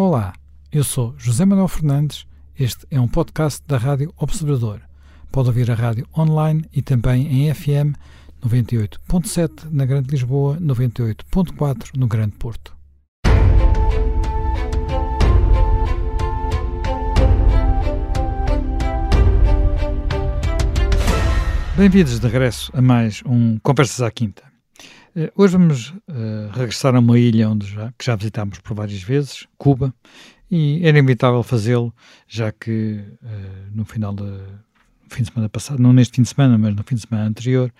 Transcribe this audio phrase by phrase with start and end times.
[0.00, 0.32] Olá,
[0.70, 2.24] eu sou José Manuel Fernandes.
[2.56, 4.80] Este é um podcast da Rádio Observador.
[5.32, 7.98] Pode ouvir a rádio online e também em FM
[8.40, 12.76] 98.7 na Grande Lisboa, 98.4 no Grande Porto.
[21.76, 24.44] Bem-vindos de regresso a mais um Conversas à Quinta.
[25.18, 29.02] Uh, hoje vamos uh, regressar a uma ilha onde já, que já visitámos por várias
[29.02, 29.92] vezes, Cuba,
[30.48, 31.92] e era inevitável fazê-lo,
[32.28, 34.30] já que uh, no final de,
[35.08, 37.74] fim de semana passado, não neste fim de semana, mas no fim de semana anterior,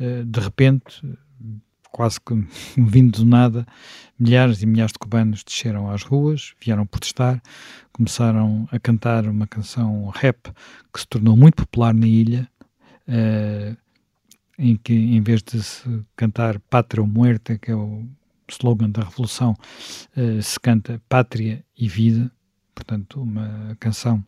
[0.00, 1.00] de repente,
[1.92, 2.34] quase que
[2.76, 3.64] vindo do nada,
[4.18, 7.40] milhares e milhares de cubanos desceram às ruas, vieram protestar,
[7.92, 10.50] começaram a cantar uma canção rap
[10.92, 12.48] que se tornou muito popular na ilha,
[13.06, 13.76] uh,
[14.60, 18.04] em que em vez de se cantar Pátria ou Muerta, que é o
[18.48, 19.56] slogan da Revolução,
[20.16, 22.30] uh, se canta Pátria e Vida,
[22.74, 24.22] portanto uma canção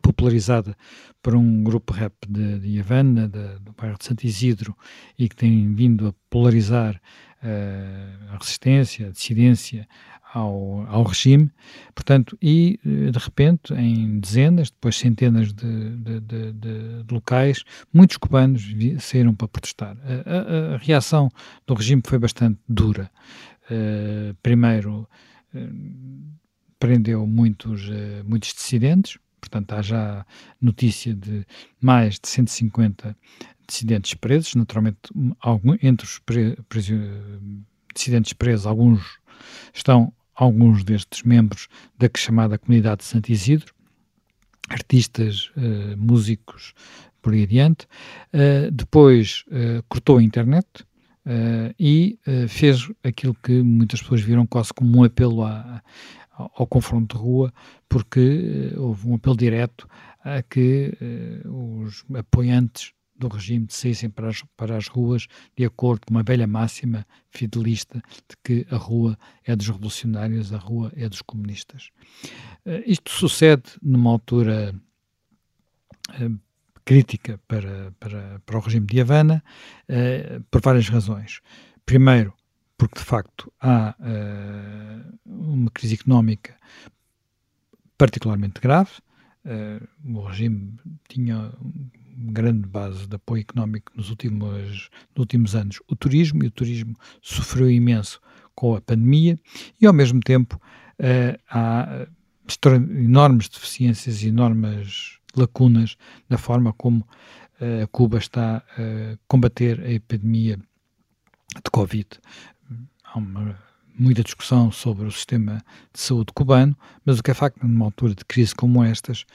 [0.00, 0.76] popularizada
[1.22, 4.76] por um grupo rap de, de Havana, de, do bairro de Santo Isidro,
[5.18, 7.00] e que tem vindo a polarizar
[7.42, 9.88] uh, a resistência, a dissidência
[10.32, 11.50] ao, ao regime,
[11.94, 18.16] portanto, e eh, de repente, em dezenas, depois centenas de, de, de, de locais, muitos
[18.16, 18.62] cubanos
[18.98, 19.96] saíram para protestar.
[19.96, 21.30] A, a, a, reação
[21.66, 23.10] do regime foi bastante dura.
[23.70, 25.08] Uh, primeiro,
[25.54, 26.38] uh,
[26.78, 30.26] prendeu muitos, uh, muitos dissidentes, portanto, há já
[30.60, 31.46] notícia de
[31.80, 33.16] mais de 150
[33.66, 34.98] dissidentes presos, naturalmente,
[35.40, 36.56] algum, entre os pre,
[37.94, 39.18] dissidentes presos, alguns
[39.72, 43.74] estão alguns destes membros da chamada comunidade de Santo Isidro,
[44.68, 46.74] artistas, uh, músicos,
[47.22, 47.86] por aí adiante.
[48.32, 50.66] Uh, depois uh, cortou a internet
[51.76, 55.82] e fez aquilo que muitas pessoas viram quase como um apelo à,
[56.30, 57.52] ao confronto de rua,
[57.88, 59.88] porque houve um apelo direto
[60.22, 60.96] a que
[61.44, 66.22] os apoiantes do regime de saíssem para as, para as ruas de acordo com uma
[66.22, 71.90] velha máxima fidelista de que a rua é dos revolucionários, a rua é dos comunistas.
[72.64, 74.74] Uh, isto sucede numa altura
[76.10, 76.40] uh,
[76.84, 79.42] crítica para, para, para o regime de Havana
[79.88, 81.40] uh, por várias razões.
[81.84, 82.32] Primeiro,
[82.78, 83.96] porque de facto há
[85.24, 86.54] uma crise económica
[87.96, 88.90] particularmente grave.
[90.04, 90.76] o regime
[91.08, 91.52] tinha
[92.16, 96.96] grande base de apoio económico nos últimos, nos últimos anos o turismo, e o turismo
[97.20, 98.20] sofreu imenso
[98.54, 99.38] com a pandemia,
[99.80, 102.06] e ao mesmo tempo uh, há
[102.72, 105.96] enormes deficiências e enormes lacunas
[106.28, 107.06] na forma como
[107.60, 112.08] uh, Cuba está a combater a epidemia de Covid.
[113.04, 113.58] Há uma,
[113.98, 115.62] muita discussão sobre o sistema
[115.92, 119.26] de saúde cubano, mas o que é facto, numa altura de crise como estas,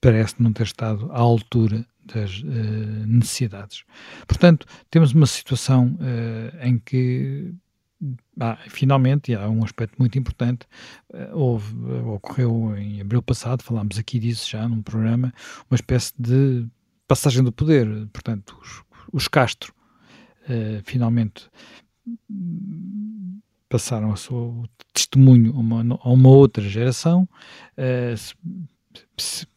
[0.00, 3.84] parece não ter estado à altura das uh, necessidades.
[4.26, 7.54] Portanto, temos uma situação uh, em que
[8.38, 10.66] ah, finalmente, e há um aspecto muito importante,
[11.12, 11.74] uh, houve,
[12.06, 15.34] ocorreu em abril passado, falámos aqui disso já num programa,
[15.68, 16.64] uma espécie de
[17.08, 18.82] passagem do poder, portanto, os,
[19.12, 19.74] os Castro
[20.84, 21.46] finalmente
[23.68, 24.64] passaram a seu
[24.94, 27.28] testemunho a uma, a uma outra geração,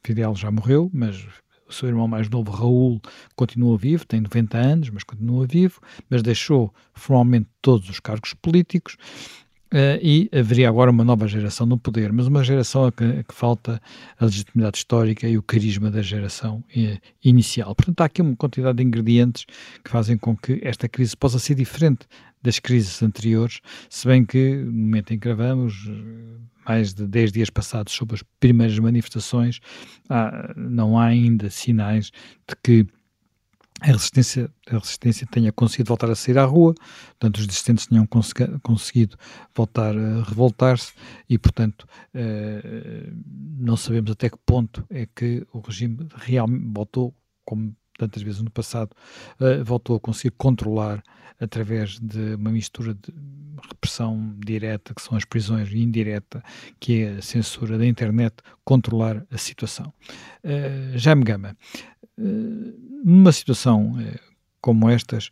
[0.03, 1.25] Fidel já morreu, mas
[1.71, 3.01] o seu irmão mais novo, Raul,
[3.35, 8.97] continua vivo, tem 90 anos, mas continua vivo, mas deixou formalmente todos os cargos políticos.
[9.73, 13.23] Uh, e haveria agora uma nova geração no poder, mas uma geração a que, a
[13.23, 13.81] que falta
[14.19, 17.73] a legitimidade histórica e o carisma da geração uh, inicial.
[17.73, 19.45] Portanto, há aqui uma quantidade de ingredientes
[19.81, 22.05] que fazem com que esta crise possa ser diferente
[22.41, 23.59] das crises anteriores,
[23.89, 25.89] se bem que, no momento em que gravamos,
[26.65, 29.59] mais de 10 dias passados sobre as primeiras manifestações,
[30.09, 32.11] há, não há ainda sinais
[32.47, 32.87] de que
[33.81, 36.75] a resistência, a resistência tenha conseguido voltar a sair à rua,
[37.19, 39.17] portanto os dissidentes tenham conseguido
[39.55, 40.93] voltar a revoltar-se
[41.27, 43.11] e, portanto, eh,
[43.57, 48.51] não sabemos até que ponto é que o regime realmente voltou, como tantas vezes no
[48.51, 48.91] passado,
[49.39, 51.01] eh, voltou a conseguir controlar
[51.41, 53.11] através de uma mistura de
[53.67, 56.43] repressão direta, que são as prisões, e indireta,
[56.79, 59.91] que é a censura da internet, controlar a situação.
[60.43, 61.57] Uh, Jaime Gama,
[62.17, 64.19] uh, numa situação uh,
[64.61, 65.31] como estas,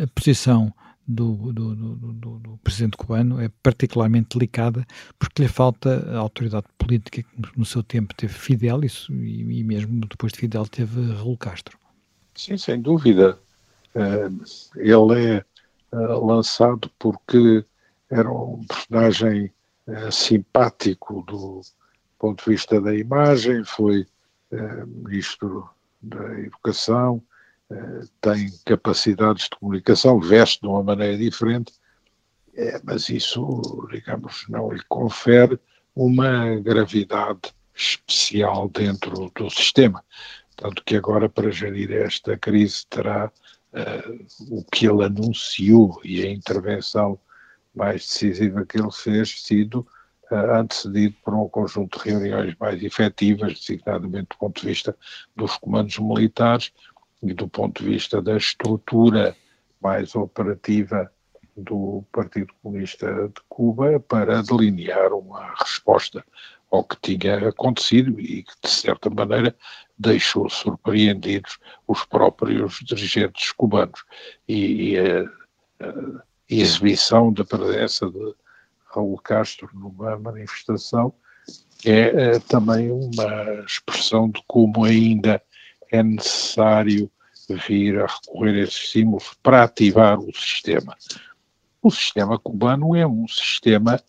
[0.00, 0.72] a posição
[1.06, 4.86] do, do, do, do, presidente cubano é particularmente delicada
[5.18, 10.06] porque lhe falta a autoridade política que no seu tempo teve Fidel e, e mesmo
[10.06, 11.76] depois de Fidel teve Raul Castro.
[12.34, 13.38] Sim, sem dúvida.
[14.76, 15.44] Ele é
[15.92, 17.64] lançado porque
[18.10, 19.52] era um personagem
[19.86, 21.60] uh, simpático do
[22.18, 24.06] ponto de vista da imagem, foi
[24.86, 25.68] ministro
[26.00, 27.22] da Educação,
[28.20, 31.72] tem capacidades de comunicação, veste de uma maneira diferente,
[32.84, 33.60] mas isso,
[33.90, 35.58] digamos, não lhe confere
[35.94, 40.02] uma gravidade especial dentro do sistema.
[40.56, 43.30] Tanto que agora, para gerir esta crise, terá
[44.50, 47.18] o que ele anunciou e a intervenção
[47.74, 49.86] mais decisiva que ele fez sido
[50.30, 54.96] uh, antecedido por um conjunto de reuniões mais efetivas, designadamente do ponto de vista
[55.36, 56.72] dos comandos militares
[57.22, 59.36] e do ponto de vista da estrutura
[59.80, 61.10] mais operativa
[61.56, 66.24] do Partido Comunista de Cuba para delinear uma resposta
[66.76, 69.54] ao que tinha acontecido e que, de certa maneira,
[69.98, 74.04] deixou surpreendidos os próprios dirigentes cubanos.
[74.48, 75.22] E, e a,
[75.80, 78.34] a, exibição da presença de
[78.86, 81.12] Raul Castro numa manifestação
[81.84, 85.42] é, é também uma expressão de como ainda
[85.90, 87.10] é necessário
[87.68, 90.96] vir a recorrer a esses estímulos para ativar o sistema.
[91.82, 94.00] O sistema cubano é um sistema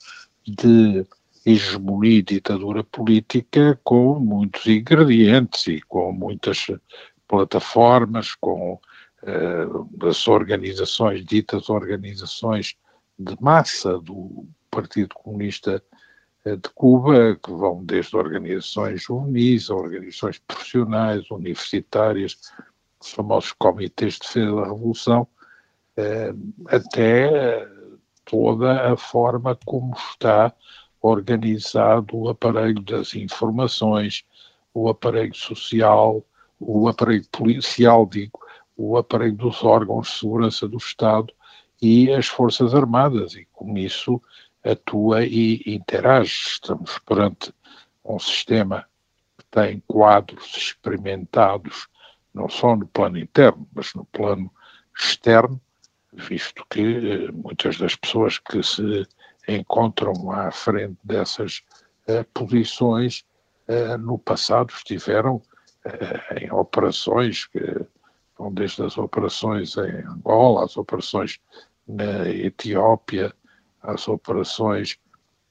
[0.44, 1.06] de
[1.48, 6.68] hegemonia e ditadura política com muitos ingredientes e com muitas
[7.26, 12.76] plataformas, com uh, as organizações, ditas organizações
[13.18, 15.82] de massa do Partido Comunista
[16.46, 22.38] eh, de Cuba, que vão desde organizações juvenis, organizações profissionais, universitárias,
[23.02, 25.28] os famosos comitês de defesa da Revolução,
[26.68, 27.68] até
[28.24, 30.54] toda a forma como está
[31.08, 34.24] organizado o aparelho das informações,
[34.74, 36.24] o aparelho social,
[36.60, 38.40] o aparelho policial, digo,
[38.76, 41.34] o aparelho dos órgãos de segurança do Estado
[41.82, 44.22] e as Forças Armadas, e com isso
[44.64, 46.34] atua e interage.
[46.48, 47.54] Estamos perante
[48.04, 48.86] um sistema
[49.38, 51.88] que tem quadros experimentados,
[52.34, 54.52] não só no plano interno, mas no plano
[54.98, 55.60] externo,
[56.14, 59.08] visto que eh, muitas das pessoas que se
[59.48, 61.64] encontram à frente dessas
[62.08, 63.24] uh, posições,
[63.68, 67.60] uh, no passado estiveram uh, em operações que
[68.38, 71.40] vão desde as operações em Angola, as operações
[71.88, 73.34] na Etiópia,
[73.82, 74.98] as operações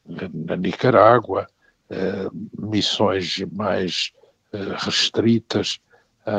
[0.05, 1.49] na Nicarágua,
[2.57, 4.13] missões mais
[4.79, 5.81] restritas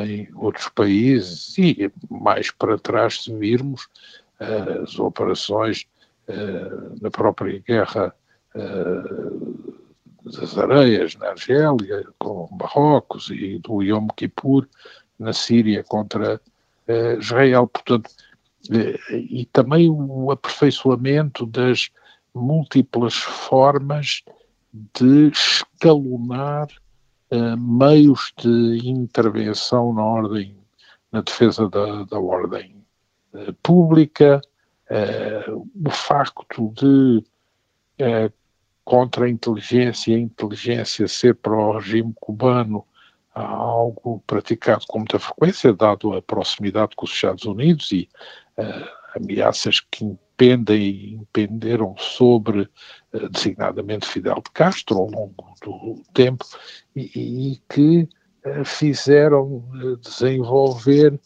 [0.05, 3.89] em outros países e mais para trás se virmos
[4.39, 5.96] as operações eh,
[7.01, 8.13] na própria guerra
[8.53, 9.03] eh,
[10.25, 14.67] das areias na Argélia, com Marrocos, e do Yom Kippur
[15.17, 16.41] na Síria contra
[16.87, 17.67] eh, Israel.
[17.67, 18.09] Portanto,
[19.09, 21.89] e também o aperfeiçoamento das
[22.33, 24.23] múltiplas formas
[24.99, 26.67] de escalonar
[27.57, 30.57] meios de intervenção na ordem,
[31.11, 32.83] na defesa da, da ordem
[33.63, 34.41] pública,
[34.89, 37.23] Uh, o facto de
[38.01, 38.33] uh,
[38.85, 42.85] contra a inteligência e a inteligência ser para o regime cubano
[43.33, 48.07] algo praticado com muita frequência, dado a proximidade com os Estados Unidos e
[48.57, 52.69] uh, ameaças que impendem e impenderam sobre,
[53.31, 56.45] designadamente, Fidel de Castro ao longo do tempo
[56.95, 58.07] e, e que
[58.63, 59.63] fizeram
[60.01, 61.19] desenvolver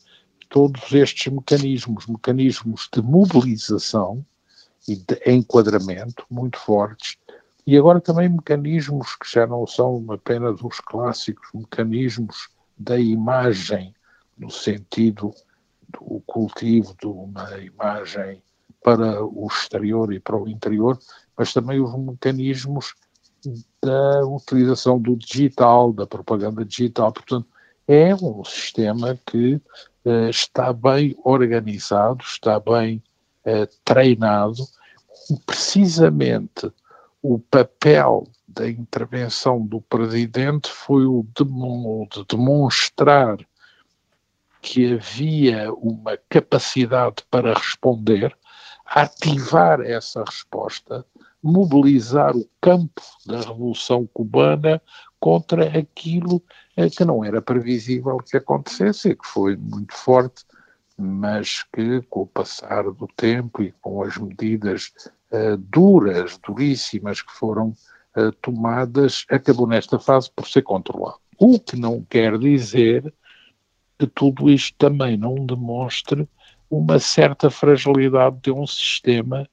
[0.52, 4.24] todos estes mecanismos, mecanismos de mobilização
[4.88, 7.18] e de enquadramento muito fortes,
[7.66, 13.96] e agora também mecanismos que já não são apenas os clássicos mecanismos da imagem,
[14.38, 15.34] no sentido
[15.88, 18.44] do cultivo de uma imagem
[18.84, 21.00] para o exterior e para o interior,
[21.38, 22.94] mas também os mecanismos
[23.82, 27.14] da utilização do digital, da propaganda digital.
[27.14, 27.48] Portanto,
[27.88, 29.62] é um sistema que
[30.30, 33.02] está bem organizado, está bem
[33.46, 34.64] uh, treinado,
[35.46, 36.72] precisamente
[37.22, 43.38] o papel da intervenção do presidente foi o de demonstrar
[44.62, 48.36] que havia uma capacidade para responder,
[48.86, 51.06] ativar essa resposta,
[51.42, 54.82] mobilizar o campo da Revolução Cubana
[55.20, 60.46] contra aquilo eh, que não era previsível que acontecesse que foi muito forte,
[60.98, 64.92] mas que com o passar do tempo e com as medidas
[65.32, 67.74] uh, duras, duríssimas que foram
[68.16, 71.20] uh, tomadas, acabou nesta fase por ser controlado.
[71.38, 73.14] O que não quer dizer
[73.98, 76.28] que tudo isto também não demonstre
[76.70, 79.48] uma certa fragilidade de um sistema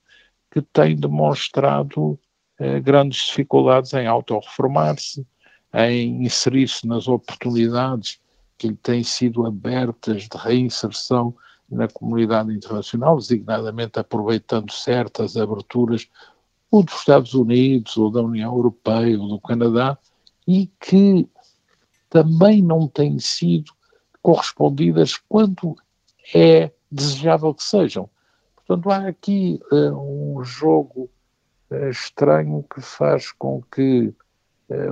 [0.51, 2.19] que tem demonstrado
[2.59, 5.27] eh, grandes dificuldades em autorreformar-se,
[5.75, 8.21] em inserir-se nas oportunidades
[8.57, 11.35] que lhe têm sido abertas de reinserção
[11.71, 16.09] na comunidade internacional, designadamente aproveitando certas aberturas,
[16.71, 19.97] ou dos Estados Unidos, ou da União Europeia, ou do Canadá,
[20.47, 21.29] e que
[22.09, 23.73] também não têm sido
[24.23, 25.77] correspondidas quando
[26.35, 28.09] é desejável que sejam.
[28.57, 31.11] Portanto, há aqui uh, um jogo
[31.71, 34.13] uh, estranho que faz com que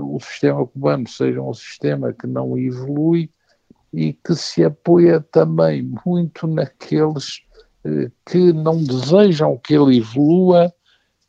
[0.02, 3.30] o sistema cubano seja um sistema que não evolui
[3.92, 7.42] e que se apoia também muito naqueles
[8.26, 10.72] que não desejam que ele evolua,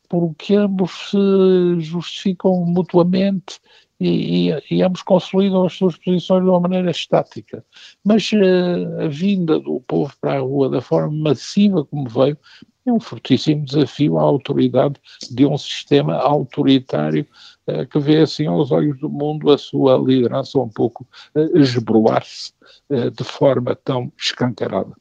[0.08, 3.60] porque ambos se justificam mutuamente
[4.00, 7.64] e, e, e ambos consolidam as suas posições de uma maneira estática.
[8.04, 12.38] Mas uh, a vinda do povo para a rua da forma massiva como veio
[12.86, 14.94] é um fortíssimo desafio à autoridade
[15.30, 17.26] de um sistema autoritário
[17.68, 22.52] uh, que vê assim aos olhos do mundo a sua liderança um pouco uh, esbroar-se
[22.90, 24.92] uh, de forma tão escancarada.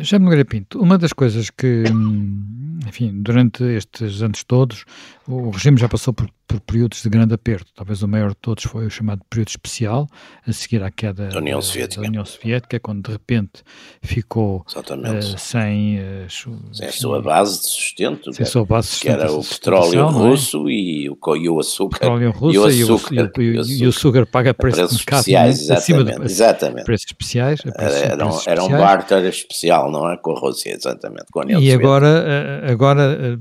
[0.00, 4.84] Já me Pinto, uma das coisas que, hum, enfim, durante estes anos todos,
[5.26, 7.72] o regime já passou por por períodos de grande aperto.
[7.74, 10.06] Talvez o maior de todos foi o chamado período especial,
[10.46, 13.62] a seguir à queda da União Soviética, da União Soviética quando de repente
[14.02, 16.26] ficou uh, sem, uh,
[16.72, 19.42] sem a sua base de sustento, sem a sua base de sustento que era o
[19.42, 20.10] petróleo é?
[20.10, 20.72] russo é?
[20.72, 22.00] e, o, e o açúcar.
[22.00, 24.98] Petróleo russo e o açúcar, e o, e o, e o açúcar paga preço preços
[24.98, 25.74] de mercado, especiais, né?
[25.74, 26.84] acima de exatamente.
[26.84, 27.60] preços especiais.
[27.62, 30.18] Preços, era, preços era um barter especial, não é?
[30.18, 31.26] Com a Rússia, exatamente.
[31.32, 31.86] Com a União e Soviética.
[31.86, 33.40] agora, eh, agora,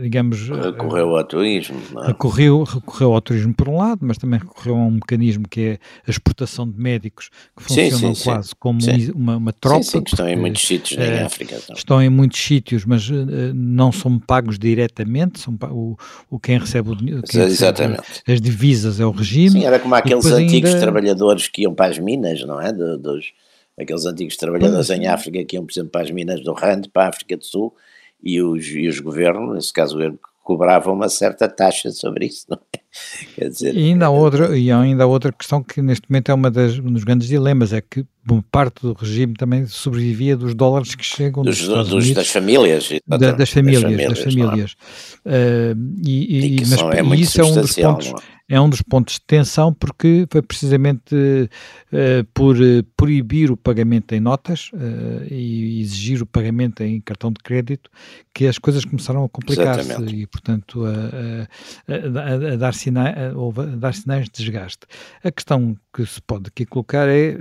[0.00, 0.48] digamos.
[0.48, 1.80] Recorreu ao turismo.
[1.92, 2.06] Não é?
[2.08, 5.60] Recorreu recorreu, recorreu ao turismo por um lado, mas também recorreu a um mecanismo que
[5.60, 8.54] é a exportação de médicos que funcionam sim, sim, quase sim.
[8.58, 8.78] como
[9.14, 9.82] uma, uma tropa.
[9.82, 11.56] Sim, que estão em muitos sítios é, na África.
[11.56, 11.76] Então.
[11.76, 13.14] Estão em muitos sítios, mas uh,
[13.54, 15.96] não são pagos diretamente, são o,
[16.30, 18.00] o quem recebe, o, quem Exatamente.
[18.00, 19.50] Recebe as divisas é o regime.
[19.50, 20.82] Sim, era como aqueles antigos ainda...
[20.82, 22.72] trabalhadores que iam para as minas, não é?
[22.72, 23.32] De, dos,
[23.78, 27.04] aqueles antigos trabalhadores em África que iam, por exemplo, para as minas do Rand, para
[27.04, 27.74] a África do Sul,
[28.22, 32.46] e os, e os governos, nesse caso o governo cobrava uma certa taxa sobre isso,
[32.48, 32.78] não é?
[33.34, 36.34] Quer dizer, e ainda há outra, e ainda há outra questão que neste momento é
[36.34, 38.06] uma das, um dos grandes dilemas, é que
[38.50, 43.32] parte do regime também sobrevivia dos dólares que chegam dos, dos, dos das famílias, da,
[43.32, 44.76] das famílias, das famílias, das famílias.
[45.24, 45.74] É?
[45.74, 48.12] Uh, e, e, mas, é isso é um dos pontos,
[48.48, 54.14] é um dos pontos de tensão porque foi precisamente uh, por uh, proibir o pagamento
[54.14, 57.90] em notas uh, e exigir o pagamento em cartão de crédito
[58.32, 63.94] que as coisas começaram a complicar-se e, portanto, a, a, a, dar sinais, a, dar
[63.94, 64.86] sinais de desgaste.
[65.24, 67.34] A questão que se pode aqui colocar é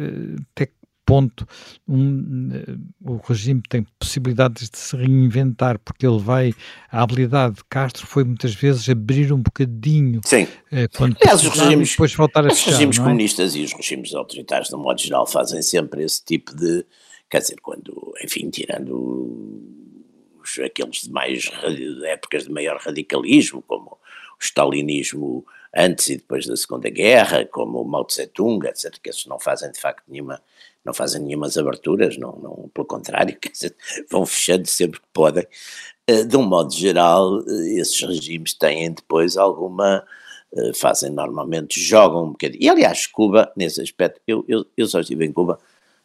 [0.54, 0.70] até
[1.06, 1.48] ponto
[1.88, 2.50] um,
[3.02, 6.54] o regime tem possibilidades de se reinventar, porque ele vai,
[6.92, 10.22] a habilidade de Castro foi muitas vezes abrir um bocadinho.
[10.26, 10.48] Sim.
[10.72, 13.04] Eh, quando Aliás, os regimes, depois voltar a os fechar, regimes é?
[13.04, 16.86] comunistas e os regimes autoritários, de modo geral, fazem sempre esse tipo de,
[17.30, 19.62] quer dizer, quando, enfim, tirando
[20.42, 21.52] os, aqueles de mais,
[22.06, 25.46] épocas de maior radicalismo, como o stalinismo
[25.76, 29.72] antes e depois da Segunda Guerra, como o Mao Tse-tung, etc., que esses não fazem
[29.72, 30.42] de facto nenhuma
[30.86, 33.76] não fazem nenhumas aberturas, não, não, pelo contrário, dizer,
[34.10, 35.46] vão fechando sempre que podem.
[36.08, 40.06] Eh, de um modo geral, eh, esses regimes têm depois alguma.
[40.56, 42.64] Eh, fazem normalmente, jogam um bocadinho.
[42.64, 45.60] E aliás, Cuba, nesse aspecto, eu, eu, eu só estive em Cuba,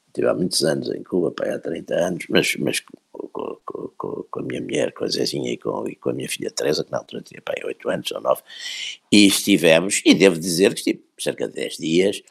[0.08, 4.40] estive há muitos anos em Cuba, há 30 anos, mas, mas com, com, com, com,
[4.40, 6.90] a minha mulher, com a Zezinha e com, e com a minha filha Teresa, que
[6.90, 8.42] na altura tinha pai, 8 anos ou 9,
[9.12, 12.22] e estivemos, e devo dizer que estive cerca de 10 dias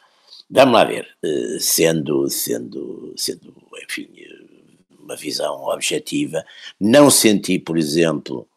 [0.52, 3.54] Vamos lá ver, eh, sendo, sendo, sendo,
[3.84, 4.08] enfim,
[4.98, 6.44] uma visão objetiva,
[6.80, 8.48] não senti, por exemplo,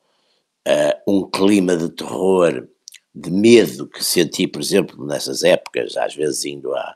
[0.65, 2.67] eh, um clima de terror,
[3.13, 6.95] de medo que senti, por exemplo, nessas épocas, às vezes indo à,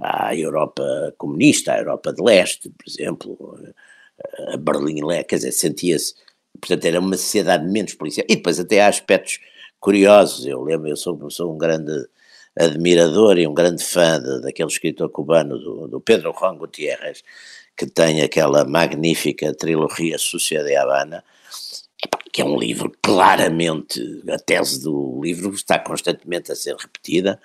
[0.00, 0.84] à Europa
[1.18, 6.14] comunista, à Europa de Leste, por exemplo, eh, a Berlim, quer dizer, sentia-se,
[6.60, 8.26] portanto, era uma sociedade menos policial.
[8.30, 9.40] E depois até há aspectos
[9.80, 12.06] curiosos, eu lembro, eu sou, sou um grande
[12.58, 17.22] admirador e um grande fã de, daquele escritor cubano, do, do, Pedro Juan Gutiérrez,
[17.76, 21.22] que tem aquela magnífica trilogia Sucia de Habana,
[22.32, 27.40] que é um livro claramente, a tese do livro está constantemente a ser repetida,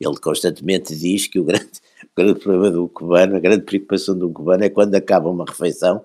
[0.00, 1.70] ele constantemente diz que o grande,
[2.16, 6.04] o grande problema do cubano, a grande preocupação do cubano é quando acaba uma refeição,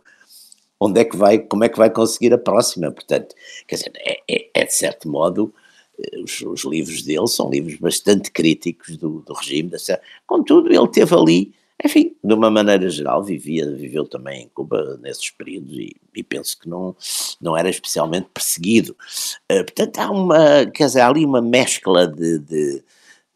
[0.80, 3.36] onde é que vai, como é que vai conseguir a próxima, portanto,
[3.68, 5.54] quer dizer, é, é, é de certo modo
[6.24, 9.78] os, os, livros dele são livros bastante críticos do, do regime da
[10.26, 15.30] Contudo, ele teve ali enfim, de uma maneira geral, vivia, viveu também em Cuba nesses
[15.30, 16.96] períodos e, e penso que não,
[17.40, 18.98] não era especialmente perseguido.
[19.52, 22.84] Uh, portanto, há uma, quer dizer, há ali uma mescla de, de,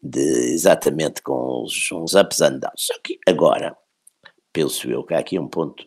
[0.02, 0.20] de
[0.54, 2.38] exatamente com os, uns ups.
[2.76, 3.76] Só que agora,
[4.52, 5.86] penso eu que há aqui um ponto,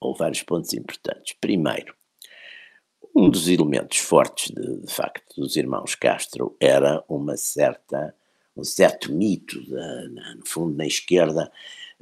[0.00, 1.34] ou vários pontos importantes.
[1.40, 1.94] Primeiro,
[3.14, 8.14] um dos elementos fortes, de, de facto, dos irmãos Castro era uma certa,
[8.56, 11.50] um certo mito, de, no fundo, na esquerda,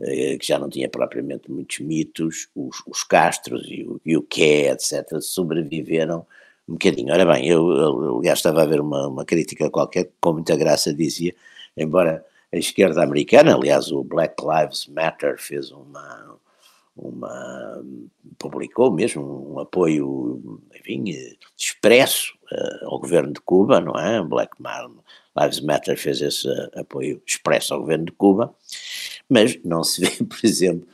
[0.01, 4.23] eh, que já não tinha propriamente muitos mitos, os, os Castros e o, e o
[4.23, 6.27] que etc., sobreviveram
[6.69, 7.13] um bocadinho.
[7.13, 10.93] Ora bem, eu, eu aliás estava a ver uma, uma crítica qualquer com muita graça
[10.93, 11.35] dizia,
[11.77, 16.39] embora a esquerda americana, aliás o Black Lives Matter fez uma,
[16.97, 17.85] uma
[18.39, 21.05] publicou mesmo um apoio, enfim,
[21.57, 24.23] expresso uh, ao governo de Cuba, não é?
[24.23, 24.55] Black
[25.39, 28.55] Lives Matter fez esse apoio expresso ao governo de Cuba,
[29.29, 30.87] mas não se vê, por exemplo,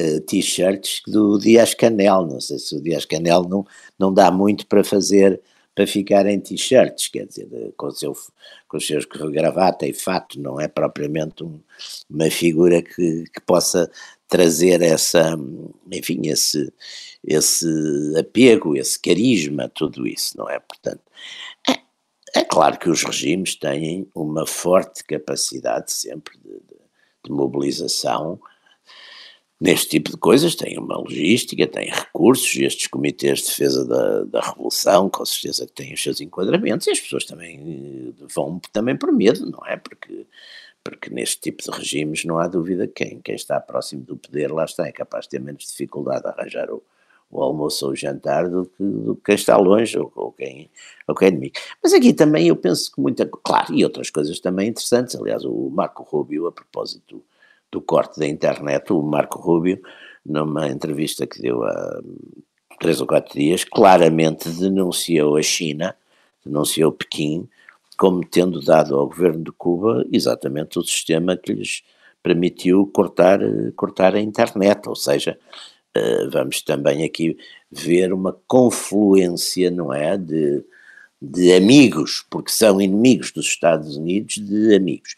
[0.00, 3.66] uh, t-shirts do Dias Canel, não sei se o Dias Canel não,
[3.98, 5.40] não dá muito para fazer
[5.76, 7.46] para ficar em t-shirts, quer dizer,
[7.76, 8.16] com, seu,
[8.66, 11.60] com os seus gravata e fato, não é propriamente um,
[12.08, 13.90] uma figura que, que possa
[14.28, 15.36] trazer essa,
[15.92, 16.72] enfim, esse,
[17.24, 17.66] esse
[18.18, 20.58] apego, esse carisma, tudo isso, não é?
[20.58, 21.02] Portanto,
[21.68, 26.76] é, é claro que os regimes têm uma forte capacidade sempre de, de,
[27.24, 28.40] de mobilização
[29.60, 34.40] neste tipo de coisas, tem uma logística, tem recursos, estes comitês de defesa da, da
[34.40, 38.96] revolução, com certeza que têm os seus enquadramentos, e as pessoas também eh, vão também
[38.96, 39.76] por medo, não é?
[39.76, 40.26] Porque,
[40.88, 44.52] porque neste tipo de regimes não há dúvida que quem, quem está próximo do poder
[44.52, 46.82] lá está, é capaz de ter menos dificuldade a arranjar o,
[47.30, 50.70] o almoço ou o jantar do que, do que quem está longe ou, ou, quem,
[51.08, 51.56] ou quem é inimigo.
[51.82, 55.68] Mas aqui também eu penso que muita, claro, e outras coisas também interessantes, aliás o
[55.70, 57.22] Marco Rubio, a propósito
[57.70, 59.82] do corte da internet, o Marco Rubio,
[60.24, 62.00] numa entrevista que deu há
[62.78, 65.96] três ou quatro dias, claramente denunciou a China,
[66.44, 67.48] denunciou Pequim,
[67.96, 71.82] como tendo dado ao governo de Cuba exatamente o sistema que lhes
[72.22, 73.40] permitiu cortar,
[73.76, 75.38] cortar a internet, ou seja,
[75.94, 77.36] eh, vamos também aqui
[77.70, 80.64] ver uma confluência, não é, de,
[81.22, 85.14] de amigos, porque são inimigos dos Estados Unidos, de amigos.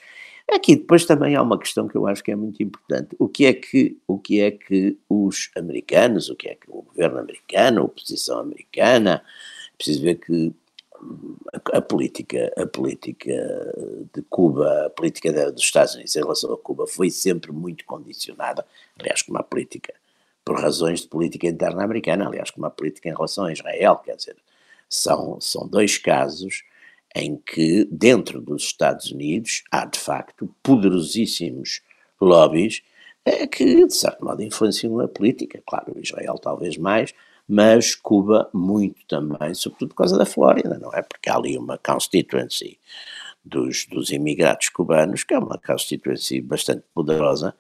[0.51, 3.15] Aqui depois também há uma questão que eu acho que é muito importante.
[3.19, 6.83] O que é que, o que, é que os americanos, o que é que o
[6.83, 9.23] governo americano, a oposição americana,
[9.77, 10.53] preciso ver que
[11.73, 13.33] a, política, a política
[14.15, 18.65] de Cuba, a política dos Estados Unidos em relação a Cuba foi sempre muito condicionada,
[18.99, 19.95] aliás, como a política,
[20.45, 24.17] por razões de política interna americana, aliás, como a política em relação a Israel, quer
[24.17, 24.37] dizer,
[24.89, 26.65] são, são dois casos
[27.15, 31.83] em que, dentro dos Estados Unidos, há de facto poderosíssimos
[32.21, 32.83] lobbies
[33.25, 35.63] é, que, de certo modo, influenciam a política.
[35.67, 37.15] Claro, Israel talvez mais,
[37.49, 41.03] mas Cuba muito também, sobretudo por causa da Flórida, não é?
[41.03, 42.79] Porque há ali uma constituency
[43.43, 47.55] dos, dos imigrados cubanos, que é uma constituency bastante poderosa,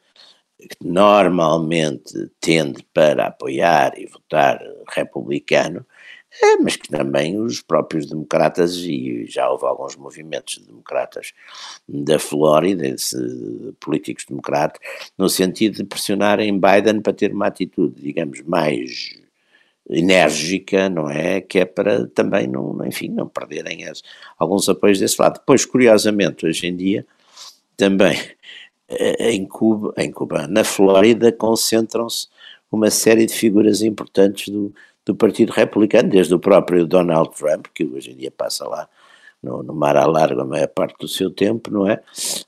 [0.58, 5.86] que normalmente tende para apoiar e votar republicano,
[6.42, 11.32] é, mas que também os próprios democratas, e já houve alguns movimentos democratas
[11.88, 12.94] da Flórida,
[13.80, 14.78] políticos democratas,
[15.16, 19.18] no sentido de pressionarem Biden para ter uma atitude, digamos, mais
[19.88, 21.40] enérgica, não é?
[21.40, 24.02] Que é para também, não, enfim, não perderem as,
[24.38, 25.38] alguns apoios desse lado.
[25.38, 27.06] Depois, curiosamente, hoje em dia,
[27.76, 28.16] também
[28.88, 32.28] eh, em Cuba, em Cuba, na Flórida, concentram-se
[32.70, 34.74] uma série de figuras importantes do,
[35.04, 38.88] do Partido Republicano, desde o próprio Donald Trump, que hoje em dia passa lá
[39.42, 42.00] no, no mar a largo a maior parte do seu tempo, não é?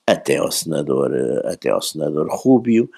[0.06, 1.12] Até ao senador,
[1.46, 2.90] até ao senador Rubio,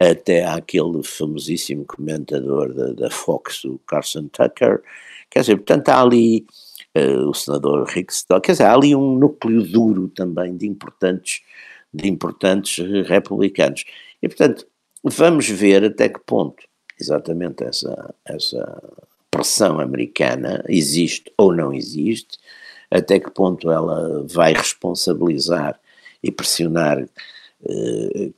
[0.00, 4.82] até àquele famosíssimo comentador da, da Fox, o Carson Tucker,
[5.28, 6.46] quer dizer, portanto há ali
[6.96, 11.42] uh, o senador Rick Stock, quer dizer, há ali um núcleo duro também de importantes,
[11.92, 13.84] de importantes republicanos.
[14.22, 14.66] E portanto,
[15.04, 16.64] vamos ver até que ponto
[16.98, 18.82] exatamente essa, essa
[19.30, 22.38] pressão americana existe ou não existe,
[22.90, 25.78] até que ponto ela vai responsabilizar
[26.22, 27.08] e pressionar eh,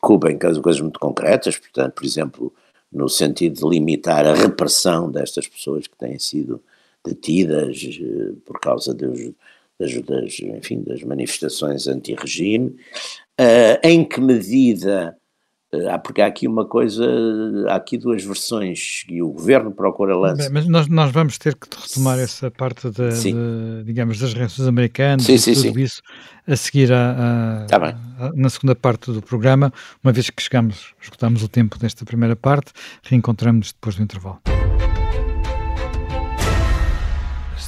[0.01, 2.53] Cuba em coisas muito concretas, portanto, por exemplo,
[2.93, 6.61] no sentido de limitar a repressão destas pessoas que têm sido
[7.05, 9.33] detidas eh, por causa dos,
[9.79, 12.77] das, das, enfim, das manifestações anti-regime,
[13.41, 15.17] uh, em que medida
[16.05, 17.05] porque há aqui uma coisa,
[17.69, 20.51] há aqui duas versões e o governo procura lançar.
[20.51, 25.25] Mas nós, nós vamos ter que retomar essa parte da, de, digamos, das reações americanas
[25.25, 25.83] sim, e sim, tudo sim.
[25.83, 26.03] isso
[26.47, 31.43] a seguir a, a, a, na segunda parte do programa, uma vez que chegamos, esgotamos
[31.43, 34.41] o tempo desta primeira parte, reencontramos depois do intervalo.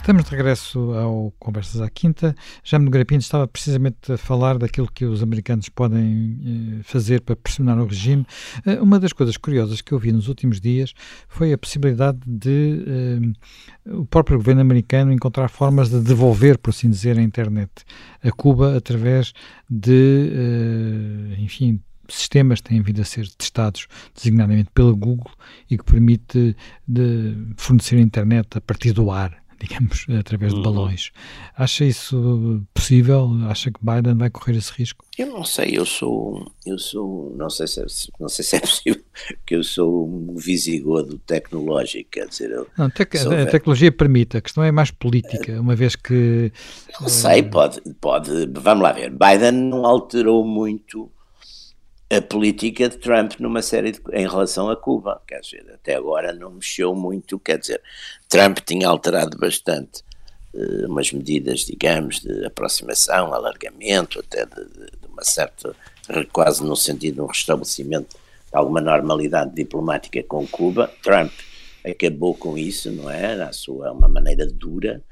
[0.05, 2.37] Estamos de regresso ao Conversas à Quinta.
[2.63, 7.35] Já no Grapinto estava precisamente a falar daquilo que os americanos podem eh, fazer para
[7.35, 8.27] pressionar o regime.
[8.67, 10.93] Eh, uma das coisas curiosas que eu vi nos últimos dias
[11.27, 16.91] foi a possibilidade de eh, o próprio governo americano encontrar formas de devolver, por assim
[16.91, 17.71] dizer, a internet
[18.23, 19.33] a Cuba através
[19.71, 25.33] de, eh, enfim, sistemas têm vindo a ser testados designadamente pela Google
[25.71, 26.55] e que permite
[26.87, 30.65] de fornecer internet a partir do ar digamos, através de uhum.
[30.65, 31.11] balões.
[31.57, 33.31] Acha isso possível?
[33.49, 35.05] Acha que Biden vai correr esse risco?
[35.17, 37.87] Eu não sei, eu sou, eu sou, não sei se é,
[38.19, 42.91] não sei se é possível, porque eu sou um visigodo tecnológico, quer dizer, eu não,
[42.91, 46.53] tec a tecnologia permite, a questão é mais política, uma vez que...
[47.01, 51.11] Não sei, pode, pode, vamos lá ver, Biden não alterou muito
[52.17, 56.33] a política de Trump numa série de, em relação a Cuba, quer dizer, até agora
[56.33, 57.81] não mexeu muito, quer dizer,
[58.29, 60.03] Trump tinha alterado bastante
[60.55, 65.75] uh, umas medidas, digamos, de aproximação, alargamento, até de, de, uma certa,
[66.33, 70.91] quase no sentido de um restabelecimento de alguma normalidade diplomática com Cuba.
[71.03, 71.33] Trump
[71.85, 73.35] acabou com isso, não é?
[73.37, 75.03] Na sua uma maneira dura,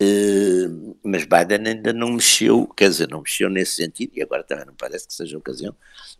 [0.00, 4.66] Uh, mas Biden ainda não mexeu, quer dizer, não mexeu nesse sentido, e agora também
[4.66, 5.74] não parece que seja ocasião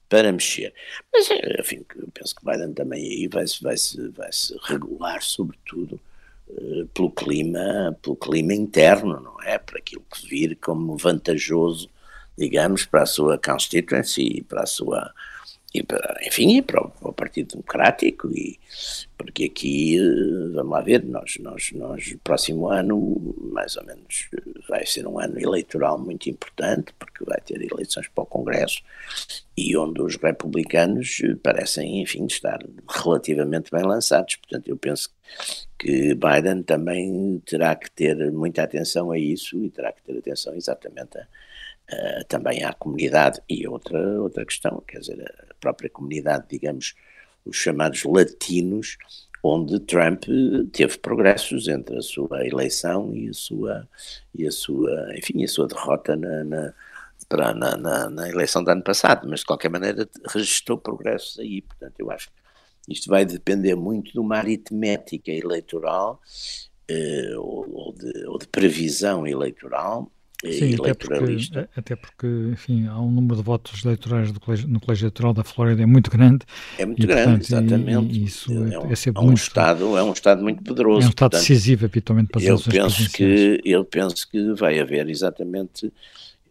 [0.09, 0.73] para mexer.
[1.12, 5.23] Mas, eh, enfim, eu penso que Biden também aí vai-se vai -se, vai -se regular,
[5.23, 6.01] sobretudo,
[6.49, 9.59] uh, pelo clima, pelo clima interno, não é?
[9.59, 11.91] Para aquilo que vir como vantajoso,
[12.39, 15.12] digamos, para a sua constituency e para a sua
[15.79, 18.59] e para, enfim, e para o, para o, Partido Democrático, e,
[19.17, 24.29] porque aqui, eh, vamos lá ver, nós, nós, nós, próximo ano, mais ou menos,
[24.69, 28.83] vai ser um ano eleitoral muito importante, porque vai ter eleições para o Congresso,
[29.57, 32.59] e onde os republicanos parecem, enfim, estar
[32.89, 34.37] relativamente bem lançados.
[34.37, 35.11] Portanto, eu penso
[35.79, 40.55] que Biden também terá que ter muita atenção a isso e terá que ter atenção
[40.55, 41.27] exatamente a
[41.92, 46.94] uh, também à comunidade e outra, outra questão, quer dizer, a própria comunidade, digamos,
[47.44, 48.96] os chamados latinos,
[49.42, 50.25] onde Trump
[50.72, 53.88] teve progressos entre a sua eleição e a sua,
[54.35, 56.75] e a sua enfim, a sua derrota na, na
[57.29, 61.62] para, na, na, na, eleição do ano passado, mas de qualquer maneira registrou progressos aí,
[61.62, 66.20] portanto eu acho que isto vai depender muito de uma aritmética eleitoral
[66.88, 70.11] eh, ou, ou, de, ou de previsão eleitoral
[70.52, 75.04] Sim, até porque, até porque, enfim, há um número de votos eleitorais colégio, no colégio
[75.04, 76.44] eleitoral da Flórida é muito grande.
[76.78, 78.18] É muito e, grande, portanto, exatamente.
[78.18, 81.02] E, isso é, é, um, é, é um estado, é um estado muito poderoso.
[81.02, 84.78] É um estado portanto, decisivo, habitualmente, para as eu penso que Eu penso que vai
[84.78, 85.92] haver exatamente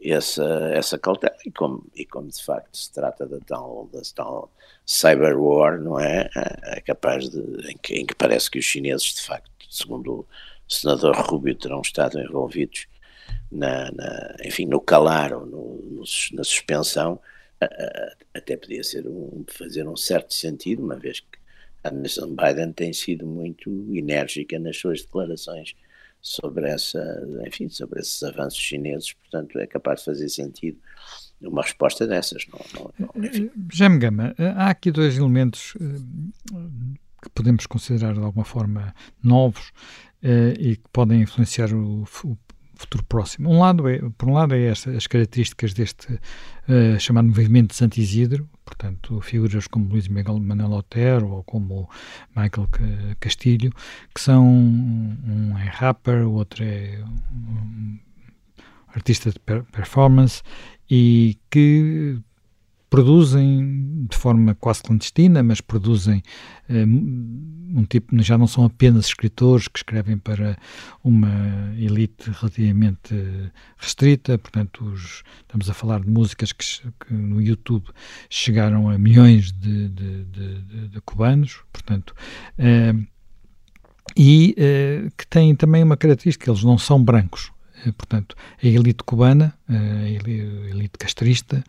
[0.01, 4.51] essa, essa cautela e como, e como de facto se trata da tal, da tal
[4.86, 6.29] cyber war, não é?
[6.63, 7.39] É capaz de,
[7.71, 10.25] em que, em que parece que os chineses de facto, segundo o
[10.67, 12.88] senador Rubio, terão estado envolvidos
[13.52, 17.20] na, na, enfim, no calar ou no, no, na suspensão,
[18.34, 21.40] até podia ser um, fazer um certo sentido, uma vez que
[21.84, 25.76] a administração de Biden tem sido muito enérgica nas suas declarações
[26.22, 30.80] sobre essa, enfim, sobre esses avanços chineses, portanto é capaz de fazer sentido
[31.40, 32.46] uma resposta dessas.
[32.48, 36.58] Não, não, não, eh, Gama, eh, há aqui dois elementos eh,
[37.22, 39.72] que podemos considerar de alguma forma novos
[40.60, 42.38] e que podem influenciar o, o
[42.76, 43.50] futuro próximo.
[43.50, 47.76] Um lado é, por um lado, é esta, as características deste uh, chamado movimento de
[47.76, 51.90] Santisidro, portanto, figuras como Luís Miguel Manuel Otero ou como
[52.36, 52.68] Michael
[53.20, 53.72] Castilho,
[54.14, 58.00] que são um é rapper, o outro é um
[58.96, 60.42] artista de performance
[60.90, 62.20] e que
[62.95, 66.23] produzem de forma quase clandestina, mas produzem
[66.69, 70.58] eh, um tipo, já não são apenas escritores que escrevem para
[71.03, 73.13] uma elite relativamente
[73.77, 76.65] restrita, portanto, os, estamos a falar de músicas que,
[77.05, 77.89] que, no YouTube
[78.29, 82.15] chegaram a milhões de, de, de, de cubanos, portanto,
[82.58, 82.93] eh,
[84.15, 87.51] e eh, que têm também uma característica, eles não são brancos,
[87.91, 91.63] portanto, a elite cubana, eh, a elite castrista,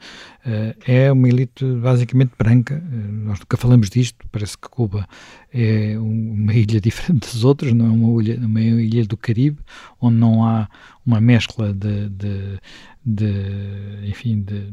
[0.44, 2.82] eh, é uma elite basicamente branca.
[2.90, 5.06] Nós nunca falamos disto, parece que Cuba
[5.52, 9.58] é uma ilha diferente das outras, não é uma ilha, uma ilha do Caribe,
[10.00, 10.68] onde não há
[11.04, 12.58] uma mescla de, de,
[13.06, 14.72] de enfim, de,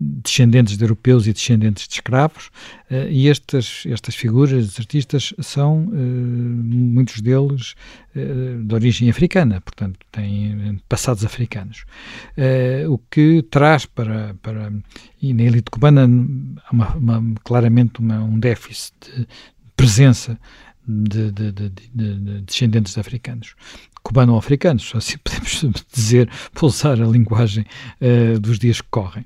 [0.00, 2.50] descendentes de europeus e descendentes de escravos,
[2.90, 7.74] uh, e estas, estas figuras, estes artistas, são, uh, muitos deles,
[8.14, 11.84] uh, de origem africana, portanto, têm passados africanos.
[12.88, 14.72] o que traz para, para.
[15.20, 16.02] E na elite cubana
[16.64, 19.26] há uma, uma, claramente uma, um déficit de
[19.76, 20.38] presença
[20.86, 23.54] de, de, de, de, descendentes de africanos
[24.04, 27.64] cubano-africanos, assim podemos dizer, para usar a linguagem
[28.00, 29.24] uh, dos dias que correm.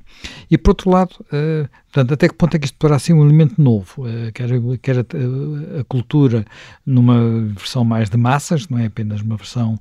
[0.51, 3.23] E por outro lado, uh, portanto, até que ponto é que isto poderá ser um
[3.23, 4.49] elemento novo, uh, quer,
[4.81, 6.47] quer a, a, cultura
[6.87, 9.79] numa versão mais de massas, não é apenas uma versão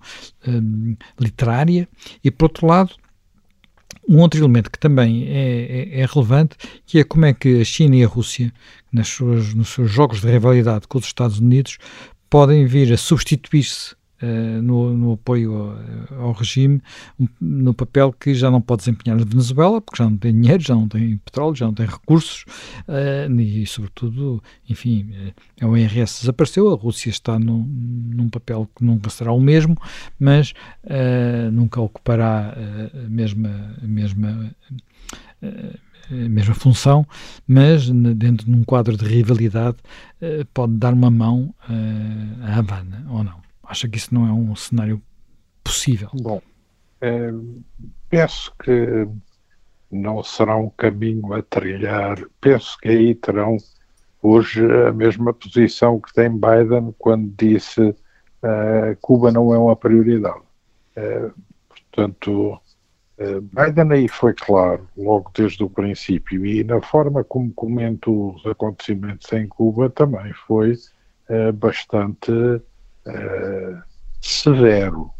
[1.19, 1.88] literária,
[2.23, 2.95] e por outro lado,
[4.10, 6.55] um outro elemento que também é, é, é, relevante,
[6.86, 8.53] que é como é que a China e a Rússia,
[8.91, 11.77] nas suas, nos seus jogos de rivalidade com os Estados Unidos,
[12.29, 15.53] podem vir a substituir-se Uh, no, no, apoio
[16.10, 16.82] ao, ao regime,
[17.39, 20.73] no papel que já não pode desempenhar na Venezuela, porque já não tem dinheiro, já
[20.73, 22.43] não tem petróleo, já não tem recursos
[22.88, 25.12] uh, e, sobretudo, enfim,
[25.62, 29.77] uh, o IRS desapareceu, a Rússia está no, num papel que nunca será o mesmo,
[30.19, 30.51] mas
[31.51, 32.56] nunca ocupará
[32.93, 33.75] a mesma.
[33.84, 34.56] A mesma
[36.10, 37.06] a mesma função,
[37.45, 39.77] mas dentro de um quadro de rivalidade
[40.53, 41.53] pode dar uma mão
[42.41, 43.46] à Havana, ou não?
[43.67, 45.01] Acha que isso não é um cenário
[45.63, 46.10] possível?
[46.13, 46.41] Bom,
[47.01, 47.32] é,
[48.10, 49.08] penso que
[49.91, 52.17] não será um caminho a trilhar.
[52.41, 53.58] Penso que aí terão
[54.21, 60.41] hoje a mesma posição que tem Biden quando disse uh, Cuba não é uma prioridade.
[60.95, 61.34] Uh,
[61.69, 62.60] portanto,
[63.19, 68.45] uh, Biden aí foi claro, logo desde o princípio, e na forma como comenta os
[68.45, 70.75] acontecimentos em Cuba também foi
[71.56, 72.32] bastante
[73.08, 73.84] uh,
[74.22, 75.12] severo.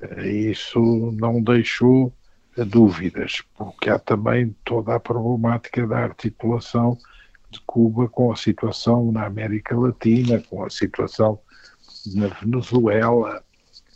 [0.00, 0.80] Uh, isso
[1.12, 2.12] não deixou
[2.56, 6.96] dúvidas, porque há também toda a problemática da articulação
[7.50, 11.38] de Cuba com a situação na América Latina, com a situação
[12.14, 13.42] na Venezuela,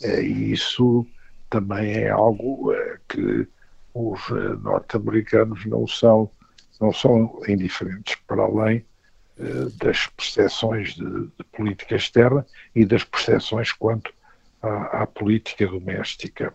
[0.03, 1.07] e isso
[1.49, 2.71] também é algo
[3.09, 3.49] que
[3.95, 4.21] os
[4.63, 6.31] norte-americanos não são,
[6.81, 8.90] não são indiferentes, para além eh,
[9.83, 14.13] das percepções de, de, política externa e das percepções quanto
[14.63, 16.53] à, à política doméstica.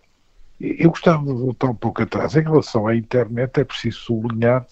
[0.59, 2.35] Eu gostava de voltar um pouco atrás.
[2.35, 4.65] Em relação à internet, é preciso sublinhar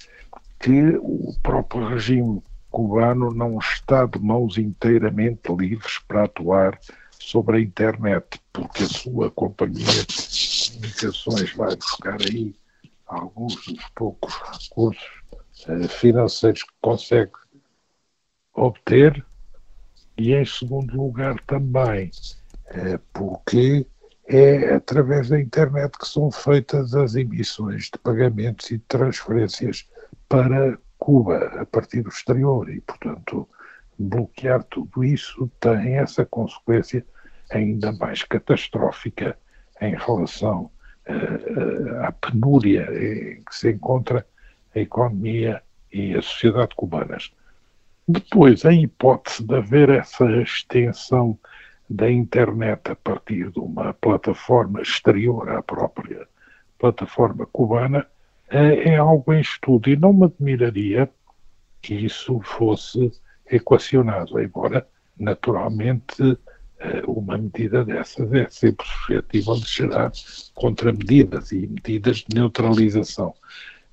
[0.59, 6.79] que o próprio regime cubano não está de mãos inteiramente livres para atuar
[7.19, 12.55] sobre a internet, porque a sua companhia de comunicações vai buscar aí
[13.05, 15.03] alguns dos poucos recursos
[15.67, 17.31] uh, financeiros que consegue
[18.53, 19.23] obter,
[20.17, 22.11] e em segundo lugar também
[22.67, 23.85] é, porque
[24.27, 29.87] é através da internet que são feitas as emissões de pagamentos e de transferências
[30.29, 33.47] para Cuba a partir do exterior e, portanto,
[33.99, 37.05] bloquear tudo isso tem essa consequência
[37.51, 39.37] ainda mais catastrófica
[39.81, 40.71] em relação
[41.07, 44.25] uh, à penúria em que se encontra
[44.73, 45.61] a economia
[45.91, 47.33] e a sociedade cubanas.
[48.07, 51.39] Depois, a hipótese de haver essa extensão
[51.89, 56.27] da internet a partir de uma plataforma exterior à própria
[56.77, 58.05] plataforma cubana
[58.49, 61.09] é, é algo em estudo e não me admiraria
[61.81, 63.11] que isso fosse
[63.49, 64.87] equacionado, embora
[65.17, 66.37] naturalmente
[66.79, 70.11] eh, uma medida dessas é sempre suscetível de gerar
[70.53, 73.33] contramedidas e medidas de neutralização.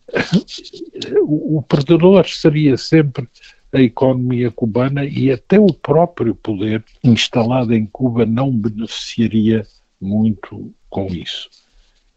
[1.23, 3.29] O perdedor seria sempre
[3.73, 9.67] a economia cubana e até o próprio poder instalado em Cuba não beneficiaria
[10.01, 11.49] muito com isso.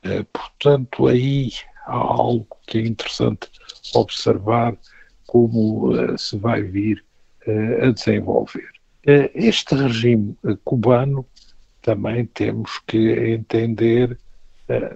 [0.04, 1.52] Eh, portanto, aí
[1.86, 3.50] há algo que é interessante
[3.94, 4.76] observar
[5.28, 7.04] como eh, se vai vir
[7.46, 8.70] eh, a desenvolver.
[9.06, 11.26] Este regime cubano
[11.82, 12.98] também temos que
[13.34, 14.18] entender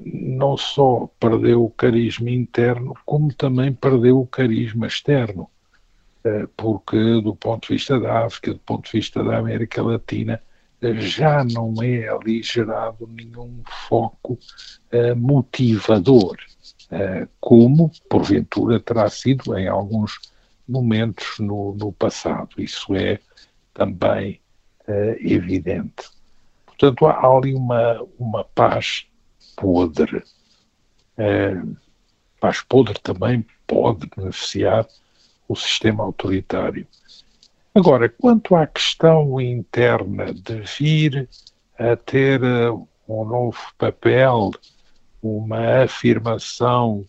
[0.02, 5.50] não só perdeu o carisma interno, como também perdeu o carisma externo.
[6.23, 10.41] Eh, porque do ponto de vista da África, do ponto de vista da América Latina,
[10.82, 14.34] eh, já não é ali gerado nenhum foco
[14.93, 16.38] uh, motivador,
[17.41, 20.19] como porventura terá sido em alguns
[20.67, 22.49] momentos no, no passado.
[22.58, 23.19] Isso é
[23.73, 24.39] também
[25.19, 26.10] evidente.
[26.65, 29.06] Portanto, há ali uma, uma paz
[29.58, 30.23] podre.
[32.39, 34.88] paz podre também pode beneficiar
[35.47, 36.86] o sistema autoritário.
[37.73, 41.29] Agora, quanto à questão interna de vir
[41.77, 42.71] a ter eh,
[43.07, 44.51] um novo papel,
[45.21, 47.05] uma afirmação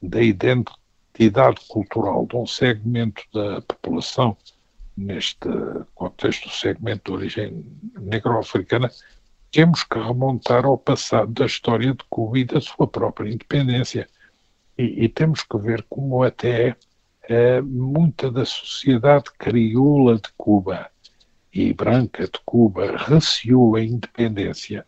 [0.00, 4.36] da identidade cultural de um segmento da população,
[4.96, 5.48] neste
[5.94, 7.64] contexto do segmento de origem
[7.98, 8.90] negro-africana,
[9.50, 14.08] temos que remontar ao passado da história de Cuba e da sua própria independência.
[14.78, 16.76] E, e temos que ver como até
[17.30, 20.90] é, muita da sociedade crioula de Cuba
[21.54, 24.84] e branca de Cuba receou a independência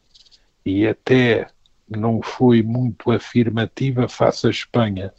[0.67, 1.47] e até
[1.89, 5.15] não foi muito afirmativa face à Espanha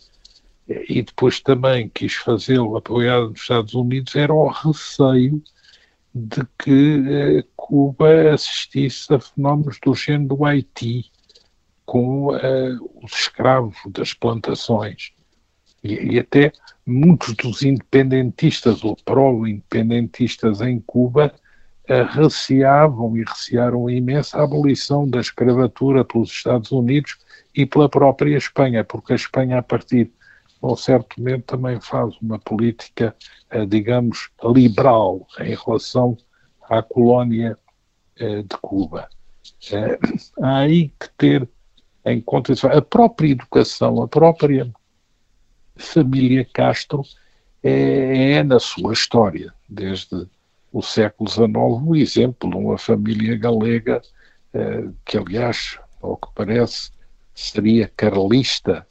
[0.68, 5.42] e depois também quis fazê-lo apoiado nos Estados Unidos, era o receio
[6.14, 11.12] de que eh, Cuba assistisse a fenómenos do género do Haiti,
[11.86, 15.12] com eh, os escravos das plantações.
[15.84, 16.54] E, e, até
[16.86, 21.34] muitos dos independentistas ou pró-independentistas em Cuba
[21.88, 27.18] eh, receavam e recearam imenso a abolição da escravatura pelos Estados Unidos
[27.56, 30.12] e pela própria Espanha, porque a Espanha, a partir
[30.62, 33.16] num certo momento também faz uma política,
[33.50, 36.18] eh, digamos, liberal em relação
[36.70, 37.58] à colónia
[38.18, 39.10] eh, de Cuba.
[40.42, 41.50] Há aí que ter
[42.06, 42.54] em conta.
[42.70, 44.72] A própria educação, a própria
[45.76, 47.04] família Castro
[47.64, 50.28] é, é na sua história, desde
[50.72, 51.50] o século XIX,
[51.86, 54.02] o exemplo de uma família galega
[55.06, 56.92] que, aliás, ao que parece,
[57.34, 58.86] seria carlista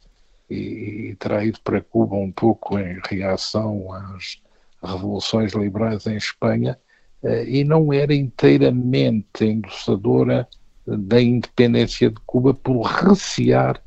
[0.50, 4.42] e, e ido para Cuba um pouco em reação às
[4.82, 6.78] revoluções liberais em Espanha
[7.22, 10.48] eh, e não era inteiramente endossadora
[10.84, 13.80] da independência de Cuba por recear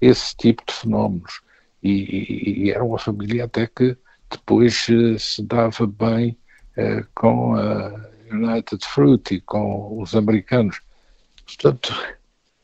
[0.00, 1.40] esse tipo de fenómenos.
[1.84, 3.94] E, e, era uma família até que
[4.30, 6.36] depois eh, se dava bem
[6.78, 10.80] uh, com a United Fruit e com os americanos.
[11.44, 11.90] Portanto,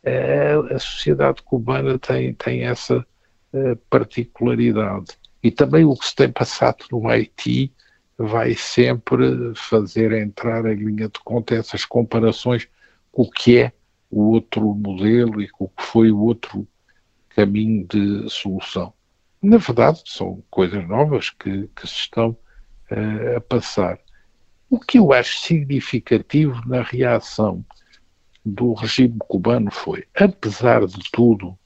[0.04, 3.06] uh, a sociedade cubana tem, tem essa
[3.90, 5.18] particularidade.
[5.42, 7.74] E também o que se tem passado no Haiti
[8.16, 12.68] vai sempre fazer entrar em linha de conta essas comparações
[13.10, 13.72] com o que é
[14.08, 16.64] o outro modelo e com o que foi o outro
[17.30, 18.92] caminho de solução.
[19.42, 22.36] Na verdade, são coisas novas que, que se estão
[22.90, 23.98] uh, a passar.
[24.68, 27.64] O que eu acho significativo na reação
[28.44, 31.58] do regime cubano foi, apesar de tudo,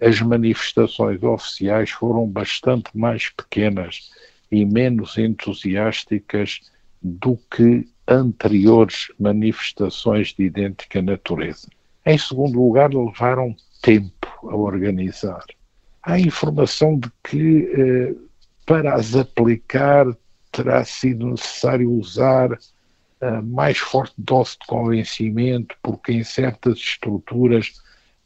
[0.00, 4.10] as manifestações oficiais foram bastante mais pequenas
[4.50, 6.60] e menos entusiásticas
[7.02, 11.68] do que anteriores manifestações de idêntica natureza.
[12.06, 15.44] Em segundo lugar, levaram tempo a organizar.
[16.08, 18.14] Há informação de que, eh,
[18.64, 20.06] para as aplicar,
[20.50, 22.58] terá sido necessário usar
[23.20, 27.74] a mais forte dose de convencimento, porque em certas estruturas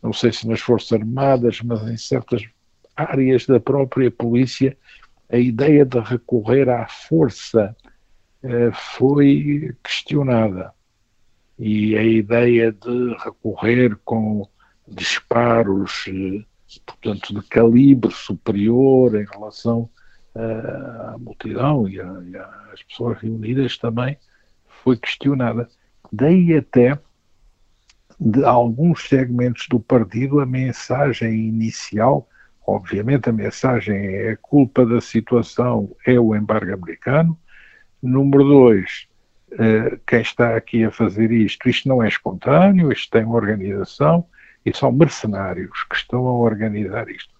[0.01, 2.45] não sei se nas Forças Armadas, mas em certas
[2.95, 4.79] áreas da própria polícia,
[5.29, 7.75] a ideia de recorrer à força
[8.45, 10.73] eh, foi questionada.
[11.59, 14.49] E a ideia de recorrer com
[14.87, 16.45] disparos, eh,
[16.81, 19.89] portanto, de calibre superior em relação
[20.35, 22.37] eh, à multidão e, a, e
[22.73, 24.17] às pessoas reunidas também
[24.83, 25.69] foi questionada.
[26.11, 26.99] Daí até
[28.19, 32.29] de alguns segmentos do partido, a mensagem inicial,
[32.67, 37.39] obviamente a mensagem é a culpa da situação é o embargo americano.
[38.03, 39.07] Número dois,
[39.59, 44.27] eh, quem está aqui a fazer isto, isto não é espontâneo, isto tem organização
[44.65, 47.33] e são mercenários que estão a organizar isto.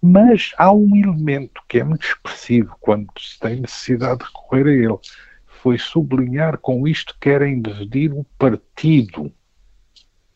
[0.00, 4.72] Mas há um elemento que é muito expressivo quando se tem necessidade de recorrer a
[4.72, 4.98] ele.
[5.46, 9.32] Foi sublinhar com isto que querem dividir o partido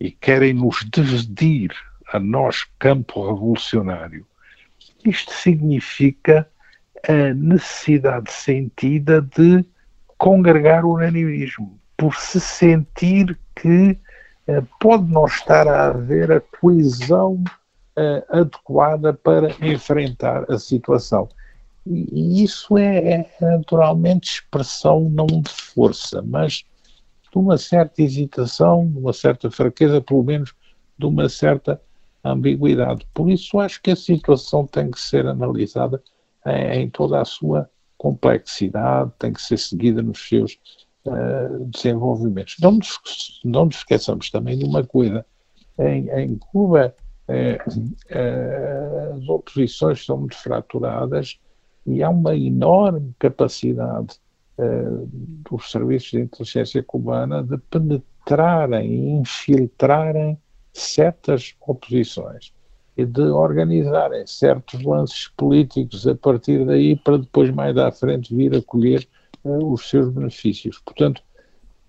[0.00, 1.70] e querem nos dividir
[2.12, 4.26] a nós, campo revolucionário.
[5.04, 6.48] Isto significa
[7.08, 9.64] a necessidade sentida de
[10.18, 13.98] congregar o unanimismo, por se sentir que
[14.80, 17.42] pode não estar a haver a coesão
[17.96, 21.28] uh, adequada para enfrentar a situação.
[21.86, 26.64] E, isso é, é, naturalmente expressão não de força, mas
[27.30, 30.54] de uma certa hesitação, de uma certa fraqueza, pelo menos
[30.98, 31.80] de uma certa
[32.24, 33.06] ambiguidade.
[33.14, 36.02] Por isso, acho que a situação tem que ser analisada
[36.46, 40.58] em, em toda a sua complexidade, tem que ser seguida nos seus
[41.06, 42.56] uh, desenvolvimentos.
[42.60, 45.24] Não nos, não nos esqueçamos também de uma coisa:
[45.78, 46.94] em, em Cuba,
[47.28, 51.38] uh, uh, as oposições são muito fraturadas
[51.86, 54.20] e há uma enorme capacidade
[54.58, 54.84] eh,
[55.48, 60.38] dos serviços de inteligência cubana de penetrarem e infiltrarem
[60.72, 62.52] certas oposições.
[62.94, 68.54] e de organizarem certos lances políticos a partir daí para depois mais à frente vir
[68.54, 69.08] a colher
[69.44, 70.80] uh, os seus benefícios.
[70.84, 71.22] Portanto,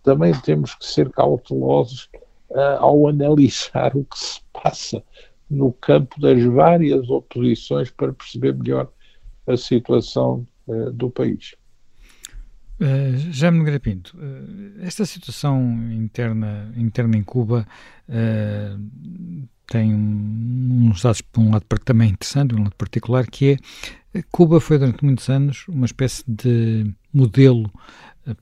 [0.03, 2.09] também temos que ser cautelosos
[2.49, 5.03] uh, ao analisar o que se passa
[5.49, 8.89] no campo das várias oposições para perceber melhor
[9.47, 11.55] a situação uh, do país.
[12.83, 17.65] Uh, Jaime Nogueira Pinto, uh, esta situação interna, interna em Cuba
[18.09, 23.57] uh, tem uns dados, por um lado, também interessante, um lado particular, que
[24.13, 27.71] é Cuba foi durante muitos anos uma espécie de modelo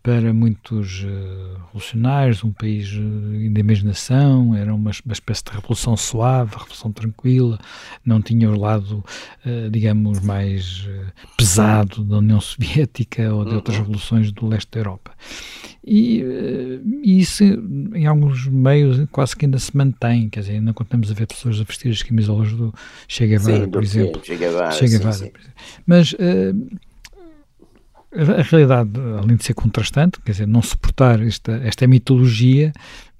[0.04, 6.56] para muitos uh, revolucionários, um país uh, imaginação, era uma, uma, espécie de revolução suave,
[6.56, 7.58] revolução tranquila,
[8.06, 9.04] não tinha o lado,
[9.44, 10.88] uh, digamos, mais
[11.36, 13.84] pesado da União Soviética ou de outras uhum.
[13.84, 15.12] revoluções do leste da Europa.
[15.84, 16.24] E,
[17.04, 21.16] e, isso, em alguns meios, quase que ainda se mantém, quer dizer, ainda continuamos a
[21.16, 22.72] ver pessoas a vestir as camisolas do
[23.08, 24.22] Che Guevara, sim, por exemplo.
[24.24, 25.32] Che Guevara, che Guevara sim, sim.
[25.88, 26.16] Mas
[28.14, 28.92] a realidade,
[29.22, 32.74] além de ser contrastante, quer dizer, não suportar esta, esta mitologia,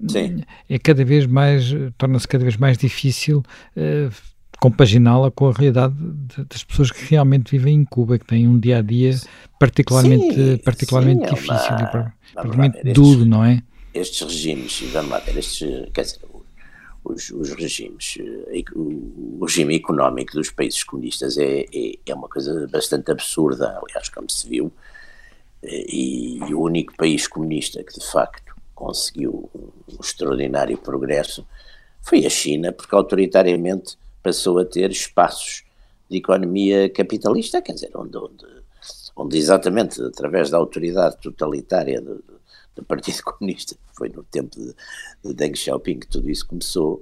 [0.06, 0.44] Sim.
[0.70, 3.44] é cada vez mais, torna-se cada vez mais difícil
[3.78, 4.14] uh,
[4.60, 8.60] compaginá-la com a realidade de, das pessoas que realmente vivem em Cuba, que têm um
[8.60, 9.18] dia a dia
[9.58, 13.64] particularmente, sim, particularmente sim, difícil é uma, e praticamente duro, não é?
[13.94, 16.20] Estes regimes, vamos lá ver, estes, quer dizer,
[17.12, 22.68] os, os regimes, eh, o, regime económico dos países comunistas é, é, é, uma coisa
[22.68, 24.72] bastante absurda, aliás, como se viu,
[25.64, 31.46] eh, e, e, o único país comunista que de facto conseguiu um extraordinário progresso
[32.02, 35.64] foi a China, porque autoritariamente passou a ter espaços
[36.10, 38.46] de economia capitalista, quer dizer, onde, onde,
[39.16, 42.24] onde exatamente através da autoridade totalitária do,
[42.76, 44.74] do Partido Comunista, foi no tempo de,
[45.24, 47.02] de Deng Xiaoping que tudo isso começou,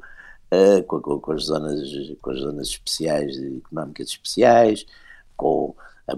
[0.52, 1.80] uh, com, com, com, as zonas,
[2.22, 4.86] com as zonas especiais, económicas especiais,
[5.36, 5.76] com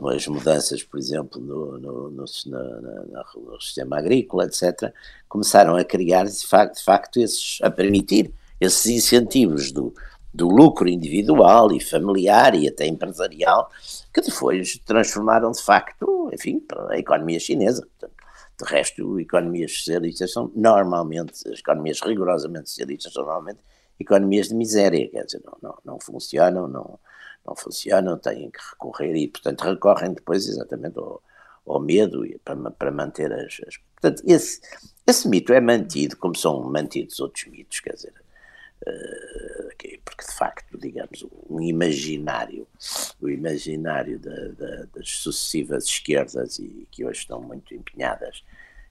[0.10, 4.94] as mudanças, por exemplo, no, no, no, no, sistema agrícola, etc.,
[5.28, 9.94] começaram a criar, de facto, de facto esses, a permitir esses incentivos do,
[10.34, 13.70] do lucro individual e familiar e até empresarial,
[14.14, 17.82] que depois transformaram, de facto, enfim, a economia chinesa.
[17.82, 18.21] Portanto,
[18.62, 23.60] de resto, economias socialistas são normalmente, as economias rigorosamente socialistas são normalmente
[24.00, 27.00] economias de miséria, quer dizer, não, não, não funcionam, não,
[27.46, 31.22] não funcionam, têm que recorrer e, portanto, recorrem depois exatamente ao,
[31.66, 34.60] ao medo para, para manter as, as, Portanto, esse,
[35.06, 38.14] esse mito é mantido, como são mantidos outros mitos, quer dizer,
[38.88, 39.61] uh,
[40.12, 42.68] porque de facto, digamos, um imaginário,
[43.22, 48.44] o imaginário da, da, das sucessivas esquerdas e que hoje estão muito empenhadas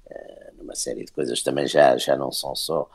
[0.06, 2.90] uh, numa série de coisas também já, já não são só,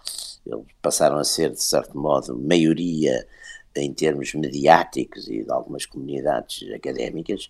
[0.46, 3.28] eles passaram a ser, de certo modo, maioria
[3.76, 7.50] em termos mediáticos e de algumas comunidades académicas,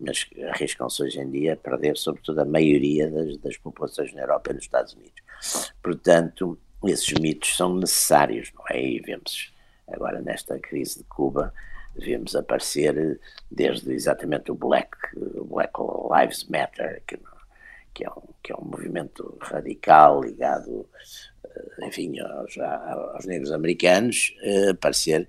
[0.00, 4.50] mas arriscam-se hoje em dia a perder, sobretudo, a maioria das, das populações na Europa
[4.50, 5.22] e nos Estados Unidos.
[5.82, 8.82] Portanto, esses mitos são necessários, não é?
[8.82, 9.54] E vemos
[9.88, 11.52] agora nesta crise de Cuba,
[11.94, 13.18] vemos aparecer
[13.50, 14.96] desde exatamente o Black,
[15.44, 15.72] Black
[16.10, 17.18] Lives Matter, que,
[17.94, 20.86] que, é um, que é um movimento radical ligado,
[21.44, 24.34] eh, enfim, aos, aos negros americanos,
[24.70, 25.28] aparecer.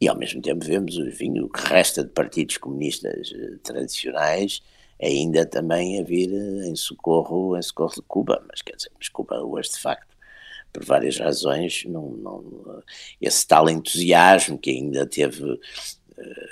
[0.00, 4.62] E ao mesmo tempo vemos enfim, o que resta de partidos comunistas eh, tradicionais
[5.00, 9.42] ainda também a vir em socorro, em socorro de Cuba, mas quer dizer, mas Cuba
[9.42, 10.05] hoje de facto
[10.76, 12.82] por várias razões, não, não,
[13.18, 15.58] esse tal entusiasmo que ainda teve uh,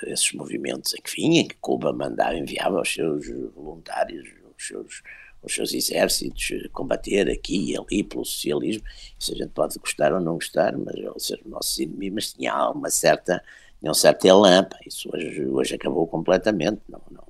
[0.06, 5.02] esses movimentos, enfim, em que Cuba mandava, enviava os seus voluntários, os seus,
[5.42, 8.82] os seus exércitos combater aqui e ali pelo socialismo,
[9.20, 12.70] isso a gente pode gostar ou não gostar, mas ou seja, nossos inimigos, mas tinha
[12.70, 13.44] uma certa,
[13.78, 17.23] tinha um certo elan, isso hoje, hoje acabou completamente, não, não,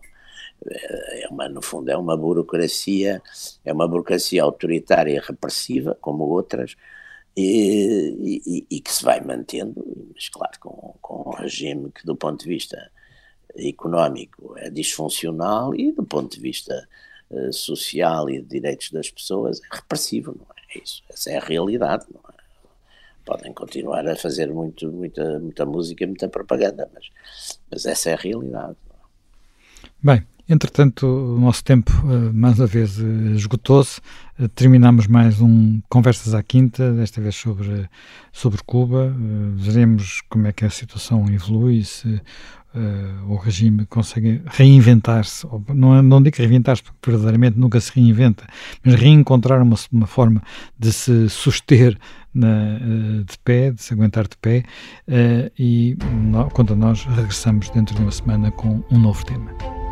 [0.71, 3.23] é uma, no fundo, é uma burocracia,
[3.65, 6.77] é uma burocracia autoritária e repressiva, como outras,
[7.37, 9.85] e, e, e, que se vai mantendo,
[10.15, 12.91] mas claro, com, com um regime que, do ponto de vista
[13.57, 16.89] económico, é disfuncional e, do ponto de vista
[17.31, 20.79] uh, social e de direitos das pessoas, é repressivo, não é?
[20.79, 22.35] é isso, essa é a realidade, não é?
[23.25, 27.09] Podem continuar a fazer muito, muita, muita música, muita propaganda, mas,
[27.71, 28.77] mas essa é a realidade.
[30.03, 33.99] Bem, Entretanto, o nosso tempo, uh, mais uma vez, uh, esgotou-se.
[34.39, 37.89] Uh, terminamos mais um Conversas à Quinta, desta vez sobre,
[38.31, 39.15] sobre Cuba.
[39.57, 42.21] veremos como é que a situação evolui, se
[43.29, 45.47] o regime consegue reinventar-se.
[45.73, 48.45] Não, não digo reinventar-se, porque verdadeiramente nunca se reinventa,
[48.85, 50.43] mas reencontrar uma, uma forma
[50.77, 51.97] de se suster
[52.35, 52.79] na,
[53.25, 54.65] de pé, de se aguentar de pé.
[55.57, 55.97] e,
[56.53, 59.84] quanto a nós, regressamos dentro de uma semana com um novo tema.